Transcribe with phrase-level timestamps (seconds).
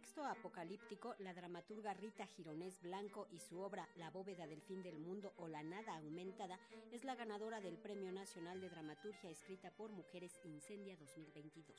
[0.00, 4.98] texto apocalíptico, la dramaturga Rita Gironés Blanco y su obra La bóveda del fin del
[4.98, 6.58] mundo o La nada aumentada
[6.90, 11.76] es la ganadora del Premio Nacional de Dramaturgia escrita por Mujeres Incendia 2022.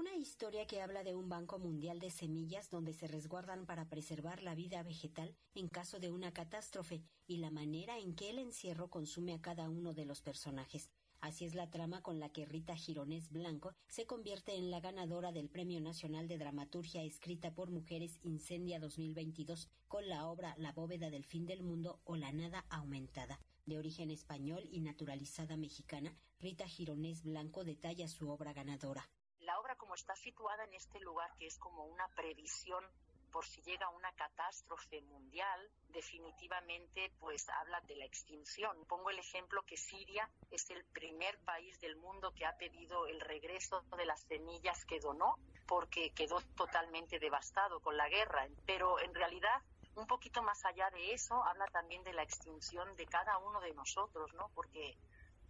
[0.00, 4.42] Una historia que habla de un banco mundial de semillas donde se resguardan para preservar
[4.42, 8.88] la vida vegetal en caso de una catástrofe y la manera en que el encierro
[8.88, 10.88] consume a cada uno de los personajes.
[11.20, 15.32] Así es la trama con la que Rita Gironés Blanco se convierte en la ganadora
[15.32, 21.10] del Premio Nacional de Dramaturgia escrita por mujeres Incendia 2022 con la obra La bóveda
[21.10, 23.38] del fin del mundo o La nada aumentada.
[23.66, 29.06] De origen español y naturalizada mexicana, Rita Gironés Blanco detalla su obra ganadora
[29.40, 32.84] la obra como está situada en este lugar que es como una previsión
[33.30, 38.84] por si llega una catástrofe mundial, definitivamente pues habla de la extinción.
[38.86, 43.20] Pongo el ejemplo que Siria es el primer país del mundo que ha pedido el
[43.20, 48.48] regreso de las semillas que donó porque quedó totalmente devastado con la guerra.
[48.66, 49.62] Pero en realidad
[49.94, 53.74] un poquito más allá de eso, habla también de la extinción de cada uno de
[53.74, 54.50] nosotros, ¿no?
[54.54, 54.96] Porque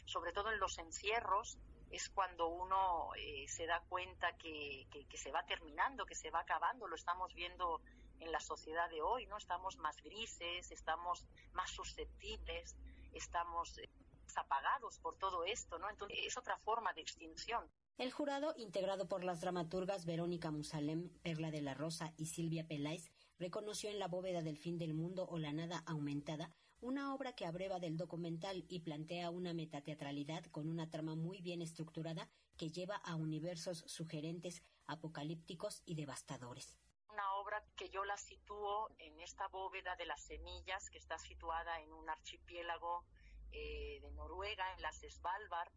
[0.07, 1.59] sobre todo en los encierros,
[1.91, 6.41] es cuando uno eh, se da cuenta que, que, se va terminando, que se va
[6.41, 6.87] acabando.
[6.87, 7.81] Lo estamos viendo
[8.21, 9.37] en la sociedad de hoy, ¿no?
[9.37, 12.77] Estamos más grises, estamos más susceptibles,
[13.13, 13.89] estamos eh,
[14.37, 15.89] apagados por todo esto, ¿no?
[15.91, 17.65] Entonces es otra forma de extinción.
[17.99, 23.11] El jurado, integrado por las dramaturgas Verónica Musalem, Perla de la Rosa y Silvia Peláez,
[23.39, 26.51] reconoció en La bóveda del fin del mundo o La nada aumentada
[26.83, 31.61] una obra que abreva del documental y plantea una metateatralidad con una trama muy bien
[31.61, 36.79] estructurada que lleva a universos sugerentes, apocalípticos y devastadores
[37.13, 41.81] una obra que yo la sitúo en esta bóveda de las semillas que está situada
[41.81, 43.05] en un archipiélago
[43.53, 45.71] eh, de Noruega, en las Svalbard,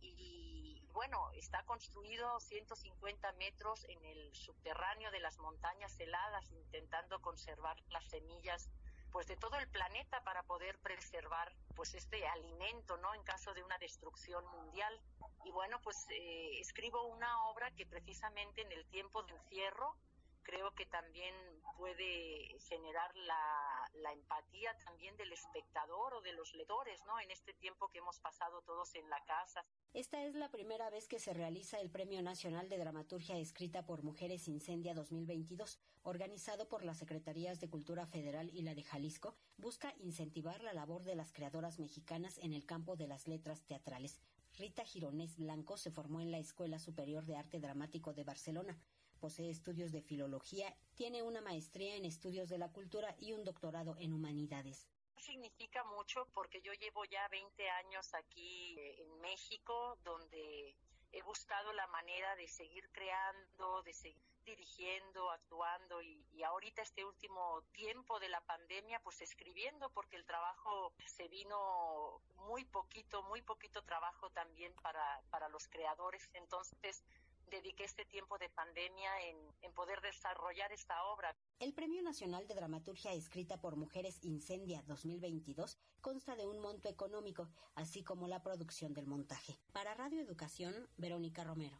[0.00, 7.76] y bueno, está construido 150 metros en el subterráneo de las montañas heladas, intentando conservar
[7.88, 8.68] las semillas
[9.10, 13.62] pues de todo el planeta para poder preservar pues este alimento no en caso de
[13.62, 15.00] una destrucción mundial.
[15.44, 19.96] Y bueno pues eh, escribo una obra que precisamente en el tiempo de encierro
[20.42, 21.34] creo que también
[21.76, 27.18] puede generar la, empatía también del espectador o de los lectores, ¿no?
[27.20, 29.64] En este tiempo que hemos pasado todos en la casa.
[29.94, 34.02] Esta es la primera vez que se realiza el Premio Nacional de Dramaturgia escrita por
[34.02, 39.94] Mujeres Incendia 2022, organizado por las Secretarías de Cultura Federal y la de Jalisco, busca
[39.98, 44.20] incentivar la labor de las creadoras mexicanas en el campo de las letras teatrales.
[44.58, 48.78] Rita Gironés Blanco se formó en la Escuela Superior de Arte Dramático de Barcelona
[49.22, 53.96] posee estudios de filología, tiene una maestría en estudios de la cultura y un doctorado
[54.00, 54.88] en humanidades
[55.22, 60.74] significa mucho porque yo llevo ya 20 años aquí eh, en México, donde
[61.12, 67.04] he buscado la manera de seguir creando, de seguir dirigiendo, actuando y, y, ahorita este
[67.04, 73.42] último tiempo de la pandemia, pues escribiendo porque el trabajo se vino muy poquito, muy
[73.42, 76.28] poquito trabajo también para, para los creadores.
[76.34, 77.04] Entonces,
[77.52, 81.34] dediqué este tiempo de pandemia en, poder desarrollar esta obra.
[81.58, 87.48] El Premio Nacional de Dramaturgia escrita por Mujeres Incendia 2022 consta de un monto económico,
[87.74, 89.58] así como la producción del montaje.
[89.72, 91.78] Para Radio Educación, Verónica Romero.